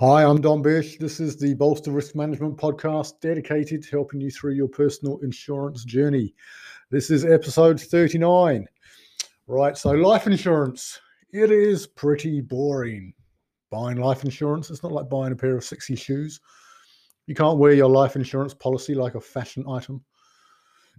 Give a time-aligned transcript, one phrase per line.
[0.00, 0.96] Hi, I'm Don Bish.
[0.96, 5.82] This is the Bolster Risk Management podcast dedicated to helping you through your personal insurance
[5.82, 6.36] journey.
[6.88, 8.68] This is episode 39.
[9.48, 11.00] Right, so life insurance,
[11.32, 13.12] it is pretty boring.
[13.72, 16.38] Buying life insurance, it's not like buying a pair of sexy shoes.
[17.26, 20.04] You can't wear your life insurance policy like a fashion item.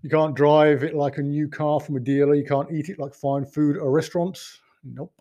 [0.02, 2.36] You can't drive it like a new car from a dealer.
[2.36, 4.38] You can't eat it like fine food at a restaurant.
[4.84, 5.14] Nope.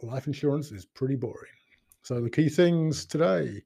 [0.00, 1.52] Life insurance is pretty boring.
[2.04, 3.62] So, the key things today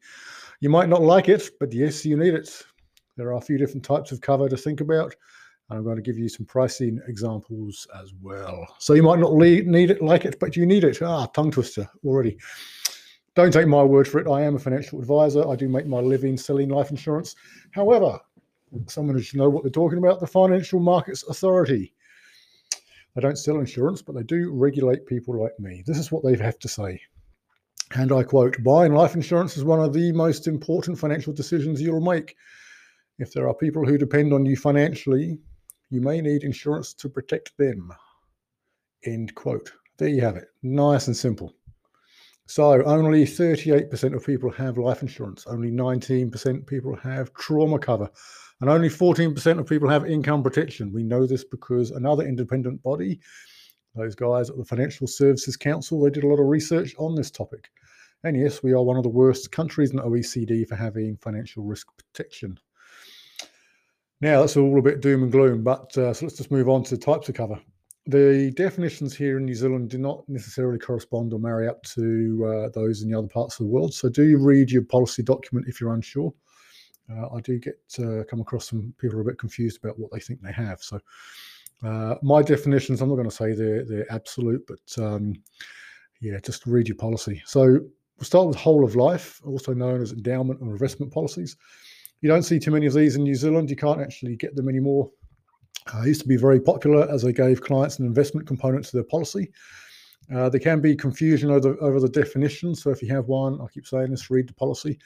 [0.60, 2.64] you might not like it, but yes, you need it.
[3.16, 5.12] There are a few different types of cover to think about.
[5.68, 8.64] And I'm going to give you some pricing examples as well.
[8.78, 11.02] So, you might not need it, like it, but you need it.
[11.02, 12.38] Ah, tongue twister already.
[13.34, 14.30] Don't take my word for it.
[14.30, 15.48] I am a financial advisor.
[15.48, 17.34] I do make my living selling life insurance.
[17.72, 18.20] However,
[18.86, 21.92] someone should know what they're talking about the Financial Markets Authority.
[23.16, 25.82] They don't sell insurance, but they do regulate people like me.
[25.84, 27.00] This is what they have to say.
[27.94, 32.00] And I quote Buying life insurance is one of the most important financial decisions you'll
[32.00, 32.36] make.
[33.18, 35.38] If there are people who depend on you financially,
[35.90, 37.92] you may need insurance to protect them.
[39.04, 39.72] End quote.
[39.96, 40.48] There you have it.
[40.62, 41.54] Nice and simple.
[42.46, 48.08] So, only 38% of people have life insurance, only 19% people have trauma cover,
[48.60, 50.92] and only 14% of people have income protection.
[50.92, 53.20] We know this because another independent body,
[53.98, 57.30] those guys at the Financial Services Council, they did a lot of research on this
[57.30, 57.70] topic.
[58.24, 61.62] And yes, we are one of the worst countries in the OECD for having financial
[61.62, 62.58] risk protection.
[64.20, 66.82] Now, that's all a bit doom and gloom, but uh, so let's just move on
[66.84, 67.58] to types of cover.
[68.06, 72.68] The definitions here in New Zealand do not necessarily correspond or marry up to uh,
[72.70, 73.94] those in the other parts of the world.
[73.94, 76.32] So, do read your policy document if you're unsure?
[77.10, 80.10] Uh, I do get uh, come across some people are a bit confused about what
[80.10, 80.82] they think they have.
[80.82, 80.98] So,
[81.82, 85.34] uh, my definitions, I'm not going to say they're, they're absolute, but um,
[86.20, 87.42] yeah, just read your policy.
[87.46, 87.80] So,
[88.18, 91.56] We'll start with whole of life, also known as endowment or investment policies.
[92.20, 93.70] You don't see too many of these in New Zealand.
[93.70, 95.08] You can't actually get them anymore.
[95.94, 99.04] Uh, used to be very popular as they gave clients an investment component to their
[99.04, 99.52] policy.
[100.34, 102.74] Uh, there can be confusion over, over the definition.
[102.74, 104.98] So if you have one, I keep saying this, read the policy.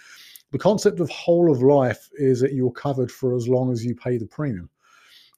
[0.50, 3.94] The concept of whole of life is that you're covered for as long as you
[3.94, 4.70] pay the premium.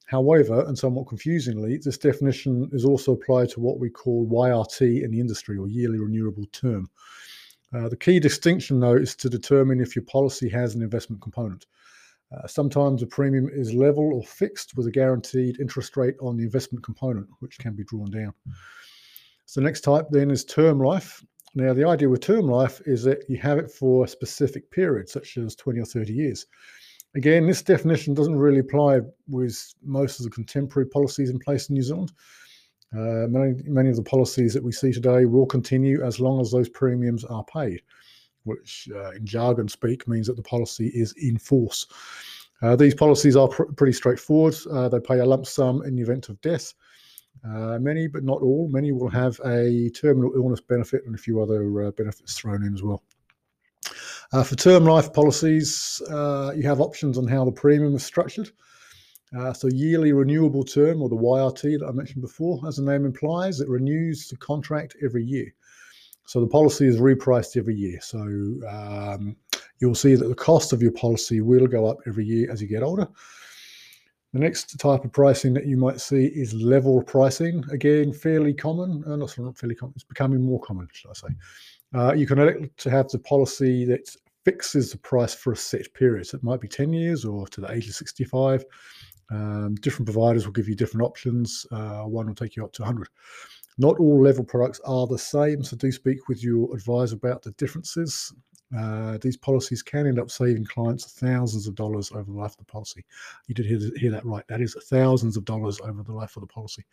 [0.06, 5.10] However, and somewhat confusingly, this definition is also applied to what we call YRT in
[5.10, 6.90] the industry or yearly renewable term.
[7.72, 11.66] Uh, the key distinction, though, is to determine if your policy has an investment component.
[12.32, 16.44] Uh, sometimes a premium is level or fixed with a guaranteed interest rate on the
[16.44, 18.32] investment component, which can be drawn down.
[19.46, 21.24] So, the next type then is term life.
[21.54, 25.08] Now, the idea with term life is that you have it for a specific period,
[25.08, 26.46] such as 20 or 30 years.
[27.16, 31.74] Again, this definition doesn't really apply with most of the contemporary policies in place in
[31.74, 32.12] New Zealand.
[32.92, 36.50] Uh, many, many of the policies that we see today will continue as long as
[36.50, 37.82] those premiums are paid,
[38.44, 41.86] which uh, in jargon speak means that the policy is in force.
[42.62, 44.56] Uh, these policies are pr- pretty straightforward.
[44.70, 46.74] Uh, they pay a lump sum in the event of death.
[47.44, 51.42] Uh, many, but not all, many will have a terminal illness benefit and a few
[51.42, 53.02] other uh, benefits thrown in as well.
[54.42, 58.50] For term life policies, you have options on how the premium is structured.
[59.36, 63.04] Uh, so yearly renewable term, or the YRT that I mentioned before, as the name
[63.04, 65.52] implies, it renews the contract every year.
[66.26, 67.98] So the policy is repriced every year.
[68.00, 69.36] So um,
[69.80, 72.68] you'll see that the cost of your policy will go up every year as you
[72.68, 73.08] get older.
[74.32, 77.64] The next type of pricing that you might see is level pricing.
[77.70, 79.04] Again, fairly common.
[79.04, 79.92] Uh, not, not fairly common.
[79.96, 81.28] It's becoming more common, should I say.
[81.94, 85.92] Uh, you can elect to have the policy that fixes the price for a set
[85.94, 86.26] period.
[86.26, 88.64] So it might be 10 years or to the age of 65.
[89.30, 91.66] Um, different providers will give you different options.
[91.70, 93.08] Uh, one will take you up to 100.
[93.78, 97.50] Not all level products are the same, so do speak with your advisor about the
[97.52, 98.32] differences.
[98.76, 102.58] Uh, these policies can end up saving clients thousands of dollars over the life of
[102.58, 103.04] the policy.
[103.46, 104.46] You did hear, hear that right.
[104.48, 106.84] That is thousands of dollars over the life of the policy.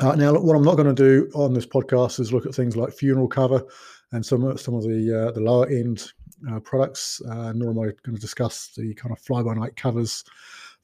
[0.00, 2.54] Uh, now, look, what I'm not going to do on this podcast is look at
[2.54, 3.64] things like funeral cover
[4.12, 6.12] and some some of the uh, the lower end
[6.50, 7.20] uh, products.
[7.28, 10.24] Uh, nor am I going to discuss the kind of fly by night covers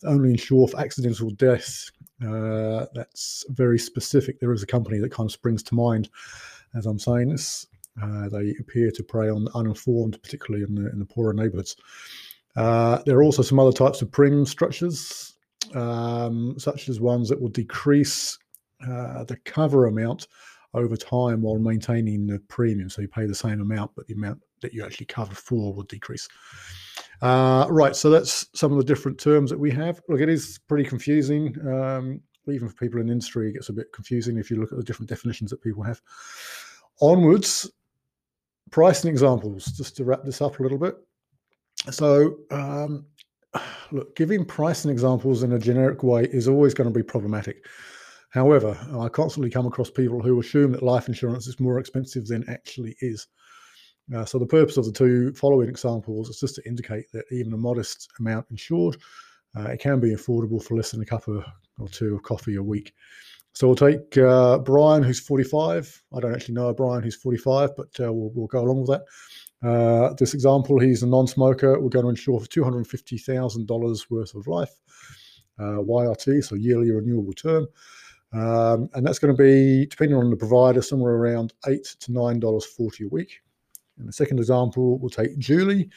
[0.00, 1.90] that only insure for accidental death.
[2.24, 4.40] Uh, that's very specific.
[4.40, 6.08] There is a company that kind of springs to mind
[6.74, 7.66] as I'm saying this.
[8.02, 11.76] Uh, they appear to prey on the uninformed, particularly in the, in the poorer neighbourhoods.
[12.56, 15.34] Uh, there are also some other types of premium structures,
[15.74, 18.38] um, such as ones that will decrease
[18.80, 20.26] the cover amount
[20.74, 22.88] over time while maintaining the premium.
[22.88, 25.82] So you pay the same amount, but the amount that you actually cover for will
[25.82, 26.28] decrease.
[27.20, 30.00] Uh, right, so that's some of the different terms that we have.
[30.08, 31.54] Look, it is pretty confusing.
[31.66, 34.78] Um, even for people in industry, it gets a bit confusing if you look at
[34.78, 36.00] the different definitions that people have.
[37.00, 37.70] Onwards,
[38.70, 40.96] pricing examples, just to wrap this up a little bit.
[41.90, 43.06] So, um,
[43.92, 47.66] look, giving pricing examples in a generic way is always going to be problematic.
[48.32, 52.48] However, I constantly come across people who assume that life insurance is more expensive than
[52.48, 53.26] actually is.
[54.14, 57.52] Uh, so the purpose of the two following examples is just to indicate that even
[57.52, 58.96] a modest amount insured,
[59.56, 61.44] uh, it can be affordable for less than a cup of,
[61.78, 62.94] or two of coffee a week.
[63.52, 66.02] So we'll take uh, Brian, who's 45.
[66.14, 68.90] I don't actually know a Brian who's 45, but uh, we'll, we'll, go along with
[68.90, 69.68] that.
[69.68, 71.78] Uh, this example, he's a non-smoker.
[71.78, 74.72] We're going to insure for $250,000 worth of life,
[75.58, 77.68] uh, YRT, so yearly renewable term.
[78.32, 83.04] Um, and that's going to be, depending on the provider, somewhere around eight to $9.40
[83.04, 83.40] a week.
[83.98, 85.90] In the second example, we'll take Julie.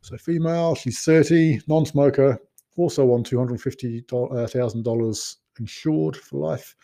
[0.00, 2.38] So female, she's 30, non-smoker,
[2.76, 6.74] also on $250,000 insured for life,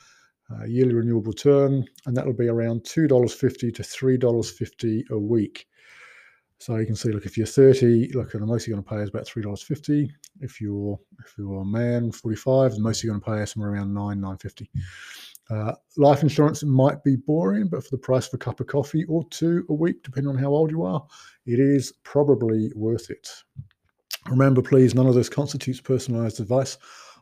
[0.51, 5.67] uh, yearly renewable term, and that will be around $2.50 to $3.50 a week.
[6.61, 9.01] So you can see, look, if you're 30, look, the most you're going to pay
[9.01, 10.11] is about $3.50.
[10.41, 13.73] If you're if you're a man, 45, the most you're going to pay is somewhere
[13.73, 14.67] around nine, 9.50.
[15.51, 19.05] Uh, life insurance might be boring, but for the price of a cup of coffee
[19.05, 21.07] or two a week, depending on how old you are,
[21.47, 23.31] it is probably worth it.
[24.29, 26.77] Remember, please, none of this constitutes personalized advice.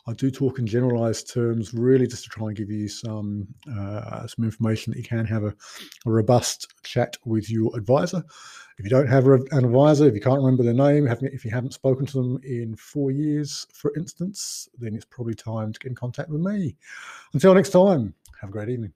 [0.09, 4.27] I do talk in generalized terms, really just to try and give you some uh,
[4.27, 5.55] some information that you can have a,
[6.07, 8.23] a, robust chat with your advisor.
[8.79, 11.75] If you don't have an advisor, if you can't remember their name, if you haven't
[11.75, 15.95] spoken to them in four years, for instance, then it's probably time to get in
[15.95, 16.77] contact with me.
[17.33, 18.93] Until next time, have a great evening.